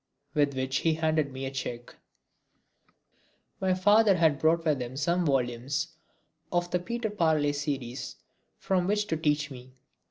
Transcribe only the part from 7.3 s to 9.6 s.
series from which to teach